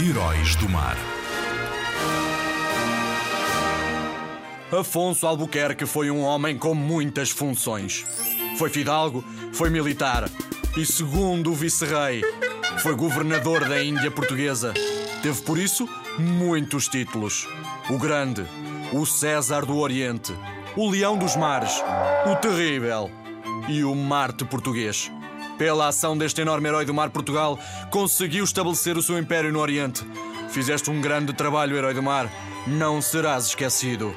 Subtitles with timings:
[0.00, 0.96] Heróis do Mar.
[4.72, 8.04] Afonso Albuquerque foi um homem com muitas funções.
[8.58, 10.28] Foi fidalgo, foi militar
[10.76, 12.22] e, segundo o vice-rei,
[12.82, 14.74] foi governador da Índia Portuguesa.
[15.22, 15.88] Teve, por isso,
[16.18, 17.46] muitos títulos:
[17.88, 18.44] o Grande,
[18.92, 20.34] o César do Oriente,
[20.76, 21.80] o Leão dos Mares,
[22.26, 23.10] o Terrível
[23.68, 25.10] e o Marte Português.
[25.58, 27.58] Pela ação deste enorme herói do mar, Portugal
[27.90, 30.04] conseguiu estabelecer o seu império no Oriente.
[30.50, 32.30] Fizeste um grande trabalho, herói do mar.
[32.66, 34.14] Não serás esquecido.